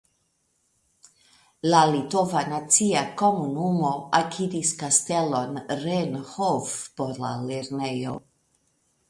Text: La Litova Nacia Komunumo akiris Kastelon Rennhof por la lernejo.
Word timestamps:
La 1.71 1.81
Litova 1.91 2.41
Nacia 2.53 3.03
Komunumo 3.23 3.91
akiris 4.21 4.73
Kastelon 4.81 5.61
Rennhof 5.85 6.75
por 6.97 7.23
la 7.27 7.37
lernejo. 7.47 8.19